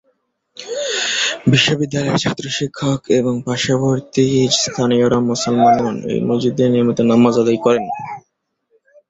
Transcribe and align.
বিশ্ববিদ্যালয়ের 1.51 2.21
ছাত্র 2.23 2.45
শিক্ষক 2.57 2.99
এবং 3.19 3.33
পার্শ্ববর্তী 3.45 4.25
স্থানীয়রা 4.57 5.19
মুসলমানগণ 5.29 5.95
এই 6.11 6.19
মসজিদে 6.27 6.65
নিয়মিত 6.67 6.99
নামাজ 7.11 7.33
আদায় 7.37 7.59
করেন। 7.65 7.85